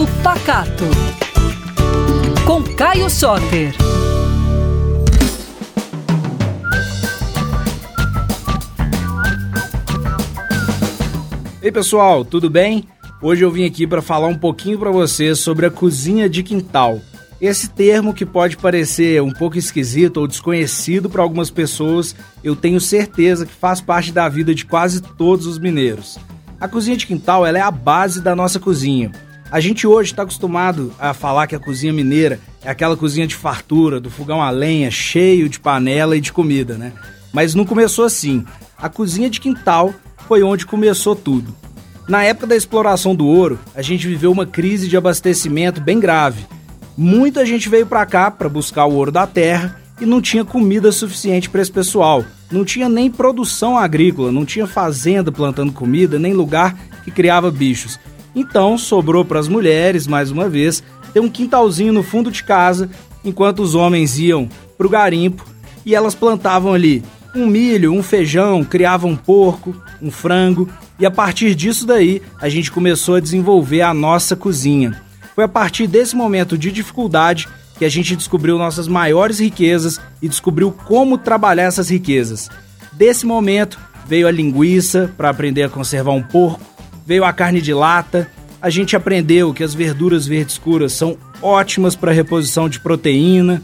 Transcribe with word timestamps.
Papo 0.00 0.06
Pacato. 0.22 0.84
Com 2.46 2.62
Caio 2.74 3.10
Soter. 3.10 3.74
Ei 11.60 11.70
pessoal, 11.70 12.24
tudo 12.24 12.48
bem? 12.48 12.88
Hoje 13.20 13.44
eu 13.44 13.50
vim 13.50 13.66
aqui 13.66 13.86
para 13.86 14.00
falar 14.00 14.28
um 14.28 14.38
pouquinho 14.38 14.78
para 14.78 14.90
vocês 14.90 15.38
sobre 15.38 15.66
a 15.66 15.70
cozinha 15.70 16.30
de 16.30 16.42
quintal. 16.42 17.00
Esse 17.38 17.68
termo 17.68 18.14
que 18.14 18.24
pode 18.24 18.56
parecer 18.56 19.20
um 19.20 19.32
pouco 19.32 19.58
esquisito 19.58 20.18
ou 20.18 20.26
desconhecido 20.26 21.10
para 21.10 21.22
algumas 21.22 21.50
pessoas, 21.50 22.16
eu 22.42 22.56
tenho 22.56 22.80
certeza 22.80 23.44
que 23.44 23.52
faz 23.52 23.82
parte 23.82 24.12
da 24.12 24.28
vida 24.30 24.54
de 24.54 24.64
quase 24.64 25.02
todos 25.02 25.46
os 25.46 25.58
mineiros. 25.58 26.18
A 26.58 26.66
cozinha 26.66 26.96
de 26.96 27.06
quintal 27.06 27.46
ela 27.46 27.58
é 27.58 27.62
a 27.62 27.70
base 27.70 28.22
da 28.22 28.34
nossa 28.34 28.58
cozinha. 28.58 29.12
A 29.50 29.60
gente 29.60 29.86
hoje 29.86 30.12
está 30.12 30.22
acostumado 30.22 30.92
a 30.98 31.12
falar 31.12 31.46
que 31.46 31.56
a 31.56 31.60
cozinha 31.60 31.92
mineira 31.92 32.38
é 32.62 32.70
aquela 32.70 32.96
cozinha 32.96 33.26
de 33.26 33.34
fartura, 33.34 34.00
do 34.00 34.10
fogão 34.10 34.40
a 34.40 34.50
lenha, 34.50 34.90
cheio 34.90 35.48
de 35.48 35.58
panela 35.58 36.16
e 36.16 36.20
de 36.20 36.32
comida, 36.32 36.78
né? 36.78 36.92
Mas 37.32 37.54
não 37.54 37.64
começou 37.64 38.04
assim. 38.04 38.44
A 38.78 38.88
cozinha 38.88 39.28
de 39.28 39.40
quintal 39.40 39.92
foi 40.28 40.42
onde 40.42 40.66
começou 40.66 41.16
tudo. 41.16 41.54
Na 42.08 42.22
época 42.22 42.46
da 42.46 42.56
exploração 42.56 43.14
do 43.14 43.26
ouro, 43.26 43.58
a 43.74 43.82
gente 43.82 44.06
viveu 44.06 44.30
uma 44.30 44.46
crise 44.46 44.88
de 44.88 44.96
abastecimento 44.96 45.80
bem 45.80 45.98
grave 45.98 46.46
Muita 47.02 47.46
gente 47.46 47.66
veio 47.66 47.86
para 47.86 48.04
cá 48.04 48.30
para 48.30 48.46
buscar 48.46 48.84
o 48.84 48.92
ouro 48.92 49.10
da 49.10 49.26
terra 49.26 49.80
e 49.98 50.04
não 50.04 50.20
tinha 50.20 50.44
comida 50.44 50.92
suficiente 50.92 51.48
para 51.48 51.62
esse 51.62 51.72
pessoal. 51.72 52.22
Não 52.50 52.62
tinha 52.62 52.90
nem 52.90 53.10
produção 53.10 53.78
agrícola, 53.78 54.30
não 54.30 54.44
tinha 54.44 54.66
fazenda 54.66 55.32
plantando 55.32 55.72
comida, 55.72 56.18
nem 56.18 56.34
lugar 56.34 56.76
que 57.02 57.10
criava 57.10 57.50
bichos. 57.50 57.98
Então 58.34 58.78
sobrou 58.78 59.24
para 59.24 59.40
as 59.40 59.48
mulheres, 59.48 60.06
mais 60.06 60.30
uma 60.30 60.48
vez, 60.48 60.82
ter 61.12 61.20
um 61.20 61.28
quintalzinho 61.28 61.92
no 61.92 62.02
fundo 62.02 62.30
de 62.30 62.44
casa, 62.44 62.90
enquanto 63.24 63.60
os 63.60 63.74
homens 63.74 64.18
iam 64.18 64.48
para 64.78 64.86
o 64.86 64.90
garimpo 64.90 65.44
e 65.84 65.94
elas 65.94 66.14
plantavam 66.14 66.72
ali 66.72 67.02
um 67.34 67.46
milho, 67.46 67.92
um 67.92 68.02
feijão, 68.02 68.64
criavam 68.64 69.10
um 69.12 69.16
porco, 69.16 69.74
um 70.02 70.10
frango, 70.10 70.68
e 70.98 71.06
a 71.06 71.10
partir 71.10 71.54
disso 71.54 71.86
daí 71.86 72.20
a 72.40 72.48
gente 72.48 72.70
começou 72.70 73.14
a 73.14 73.20
desenvolver 73.20 73.82
a 73.82 73.94
nossa 73.94 74.34
cozinha. 74.34 75.00
Foi 75.34 75.44
a 75.44 75.48
partir 75.48 75.86
desse 75.86 76.16
momento 76.16 76.58
de 76.58 76.72
dificuldade 76.72 77.48
que 77.78 77.84
a 77.84 77.88
gente 77.88 78.14
descobriu 78.16 78.58
nossas 78.58 78.86
maiores 78.86 79.38
riquezas 79.38 79.98
e 80.20 80.28
descobriu 80.28 80.70
como 80.70 81.16
trabalhar 81.16 81.62
essas 81.64 81.88
riquezas. 81.88 82.50
Desse 82.92 83.24
momento 83.24 83.78
veio 84.06 84.26
a 84.26 84.30
linguiça 84.30 85.10
para 85.16 85.30
aprender 85.30 85.62
a 85.62 85.68
conservar 85.68 86.12
um 86.12 86.22
porco, 86.22 86.60
veio 87.10 87.24
a 87.24 87.32
carne 87.32 87.60
de 87.60 87.74
lata, 87.74 88.30
a 88.62 88.70
gente 88.70 88.94
aprendeu 88.94 89.52
que 89.52 89.64
as 89.64 89.74
verduras 89.74 90.28
verdes 90.28 90.54
escuras 90.54 90.92
são 90.92 91.18
ótimas 91.42 91.96
para 91.96 92.12
reposição 92.12 92.68
de 92.68 92.78
proteína, 92.78 93.60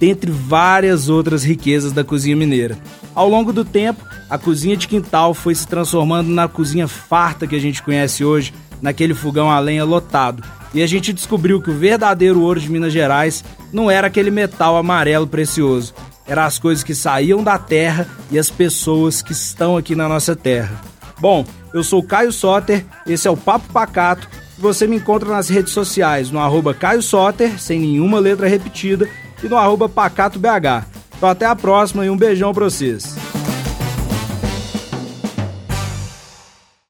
dentre 0.00 0.32
várias 0.32 1.08
outras 1.08 1.44
riquezas 1.44 1.92
da 1.92 2.02
cozinha 2.02 2.34
mineira. 2.34 2.76
Ao 3.14 3.28
longo 3.28 3.52
do 3.52 3.64
tempo, 3.64 4.04
a 4.28 4.36
cozinha 4.36 4.76
de 4.76 4.88
quintal 4.88 5.32
foi 5.32 5.54
se 5.54 5.64
transformando 5.64 6.28
na 6.28 6.48
cozinha 6.48 6.88
farta 6.88 7.46
que 7.46 7.54
a 7.54 7.60
gente 7.60 7.84
conhece 7.84 8.24
hoje, 8.24 8.52
naquele 8.82 9.14
fogão 9.14 9.48
a 9.48 9.60
lenha 9.60 9.84
lotado 9.84 10.42
e 10.74 10.82
a 10.82 10.86
gente 10.88 11.12
descobriu 11.12 11.62
que 11.62 11.70
o 11.70 11.78
verdadeiro 11.78 12.40
ouro 12.40 12.58
de 12.58 12.68
Minas 12.68 12.92
Gerais 12.92 13.44
não 13.72 13.88
era 13.88 14.08
aquele 14.08 14.30
metal 14.30 14.76
amarelo 14.76 15.26
precioso, 15.28 15.94
eram 16.26 16.42
as 16.42 16.58
coisas 16.58 16.82
que 16.82 16.96
saíam 16.96 17.44
da 17.44 17.58
terra 17.58 18.08
e 18.28 18.36
as 18.40 18.50
pessoas 18.50 19.22
que 19.22 19.30
estão 19.30 19.76
aqui 19.76 19.94
na 19.94 20.08
nossa 20.08 20.34
terra. 20.34 20.97
Bom, 21.20 21.44
eu 21.74 21.82
sou 21.82 22.02
Caio 22.02 22.32
Soter, 22.32 22.84
esse 23.06 23.26
é 23.26 23.30
o 23.30 23.36
Papo 23.36 23.72
Pacato. 23.72 24.28
Você 24.56 24.86
me 24.86 24.96
encontra 24.96 25.28
nas 25.28 25.48
redes 25.48 25.72
sociais 25.72 26.30
no 26.30 26.38
arroba 26.38 26.72
Caio 26.72 27.02
Soter, 27.02 27.60
sem 27.60 27.80
nenhuma 27.80 28.18
letra 28.18 28.48
repetida, 28.48 29.08
e 29.42 29.48
no 29.48 29.56
arroba 29.56 29.88
PacatoBH. 29.88 30.86
Então 31.16 31.28
até 31.28 31.46
a 31.46 31.56
próxima 31.56 32.06
e 32.06 32.10
um 32.10 32.16
beijão 32.16 32.54
pra 32.54 32.64
vocês. 32.64 33.17